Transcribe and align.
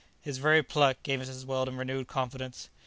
His 0.19 0.39
very 0.39 0.63
pluck 0.63 1.03
gave 1.03 1.19
Mrs. 1.19 1.45
Weldon 1.45 1.77
renewed 1.77 2.07
confidence. 2.07 2.69